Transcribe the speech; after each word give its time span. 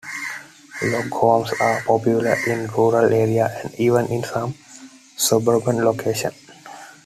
Log 0.81 1.11
homes 1.11 1.53
are 1.61 1.81
popular 1.81 2.35
in 2.47 2.65
rural 2.69 3.05
areas, 3.13 3.51
and 3.63 3.75
even 3.75 4.07
in 4.07 4.23
some 4.23 4.55
suburban 5.15 5.85
locations. 5.85 6.33